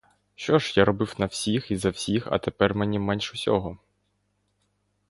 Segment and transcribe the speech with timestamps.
[0.35, 3.79] Що ж я, робив на всіх і за всіх, а тепер мені менш усього.